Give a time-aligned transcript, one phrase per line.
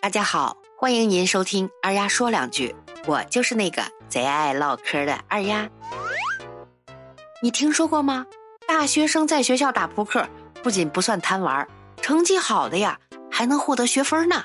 [0.00, 5.68] 大家好，欢迎您收听二丫说两句，我就是那个贼爱唠嗑的二丫。
[7.42, 8.24] 你听说过吗？
[8.66, 10.26] 大学生在学校打扑克，
[10.62, 11.66] 不仅不算贪玩，
[12.00, 14.44] 成绩好的呀还能获得学分呢。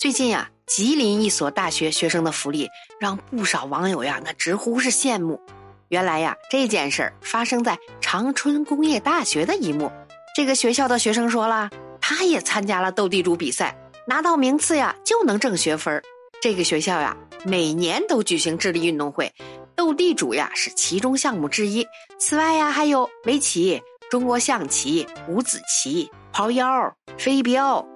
[0.00, 2.68] 最近呀，吉林一所大学学生的福利
[2.98, 5.40] 让不少网友呀那直呼是羡慕。
[5.88, 9.92] 原来呀，这件事儿发生在长春工业大学的一幕。
[10.34, 11.70] 这个学校的学生说了，
[12.12, 13.72] 他也参加了斗地主比赛，
[14.04, 16.02] 拿到名次呀就能挣学分。
[16.42, 19.32] 这个学校呀，每年都举行智力运动会，
[19.76, 21.86] 斗地主呀是其中项目之一。
[22.18, 27.86] 此外呀，还有围棋、中国象棋、五子棋、抛腰、飞镖，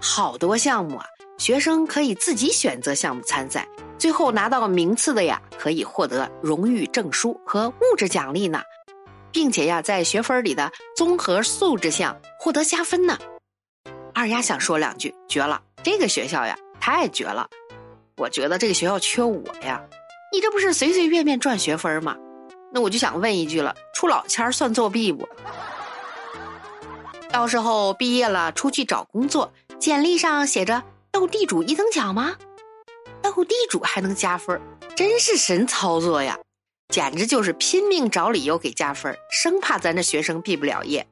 [0.00, 1.04] 好多项目啊。
[1.36, 8.62] 学生可以自己选择项目参赛，最后拿到名次的呀，可以获得荣誉证书和物质奖励呢，
[9.30, 13.18] 并且呀，在学分里的综合素质项获得加分呢。
[14.22, 15.60] 二丫想说两句，绝了！
[15.82, 17.44] 这个学校呀，太绝了！
[18.16, 19.82] 我觉得这个学校缺我呀，
[20.32, 22.16] 你这不是随随便便赚学分吗？
[22.72, 25.28] 那我就想问一句了，出老千算作弊不？
[27.32, 30.84] 到时候毕业了出去找工作，简历上写着。
[31.10, 32.36] 斗地主一等奖吗？
[33.22, 34.60] 斗地主还能加分，
[34.94, 36.38] 真是神操作呀！
[36.90, 41.04] 简直就是拼命找理由给加分，生怕咱这学生毕不了业。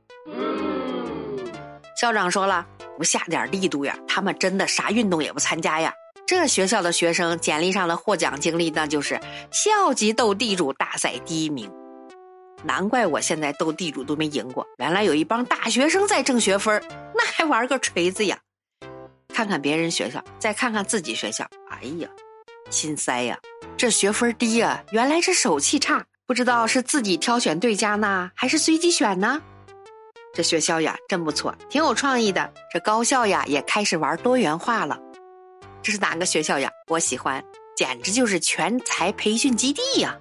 [2.00, 2.66] 校长说了，
[3.00, 5.90] 不下点力度呀，他们真的啥运动也不参加呀。
[6.26, 9.18] 这学校的学生简历上的获奖经历，那就是
[9.50, 11.72] 校级斗地主大赛第一名。
[12.62, 16.78] 难怪我现在斗地主都没赢过，原来有一帮大学生在挣学分，
[17.14, 18.38] 那还玩个锤子呀！
[19.32, 22.08] 看看别人学校，再看看自己学校，哎呀，
[22.68, 23.38] 心塞呀！
[23.78, 29.40] 这学分低呀，原来是手气差，不知道是自己挑选对家呢，还是随机选呢？
[30.32, 32.52] 这学校呀，真不错，挺有创意的。
[32.72, 34.98] 这高校呀，也开始玩多元化了。
[35.82, 36.70] 这是哪个学校呀？
[36.88, 37.42] 我喜欢，
[37.76, 40.18] 简直就是全才培训基地呀！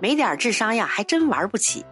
[0.00, 1.84] 没点智商呀，还真玩不起。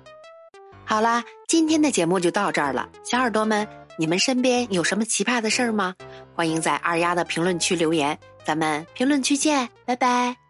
[0.84, 3.66] 好啦，今天的节目就到这儿了，小耳朵们。
[4.00, 5.92] 你们身边有什么奇葩的事儿吗？
[6.36, 10.47] 欢迎在二丫的评论区留言，咱们评论区见，拜拜。